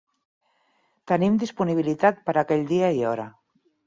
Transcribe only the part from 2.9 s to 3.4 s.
i hora.